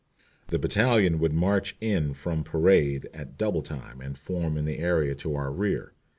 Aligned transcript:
The 0.47 0.57
battalion 0.57 1.19
would 1.19 1.31
march 1.31 1.75
in 1.79 2.15
from 2.15 2.43
parade 2.43 3.07
at 3.13 3.37
double 3.37 3.61
time 3.61 4.01
and 4.01 4.17
form 4.17 4.57
in 4.57 4.65
the 4.65 4.79
area 4.79 5.13
to 5.13 5.35
our 5.35 5.51
rear. 5.51 5.93